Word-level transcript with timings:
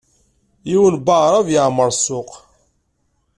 Yiwen 0.69 0.95
n 0.99 1.03
waɛrab 1.05 1.47
yeɛmeṛ 1.53 1.89
ssuq. 1.97 2.29